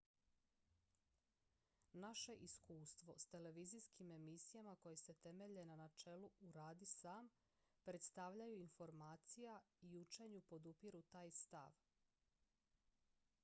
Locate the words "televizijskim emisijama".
3.27-4.75